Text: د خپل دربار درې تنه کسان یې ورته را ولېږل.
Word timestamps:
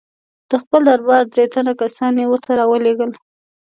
د 0.49 0.51
خپل 0.63 0.81
دربار 0.89 1.23
درې 1.33 1.45
تنه 1.53 1.73
کسان 1.81 2.13
یې 2.19 2.25
ورته 2.29 2.51
را 2.59 2.65
ولېږل. 2.71 3.11